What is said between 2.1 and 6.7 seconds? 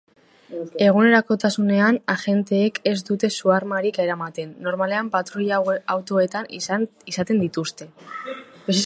agenteek ez dute su-armarik eramaten, normalean patruila-autoetan